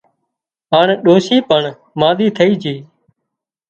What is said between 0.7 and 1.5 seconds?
هانَ ڏوشي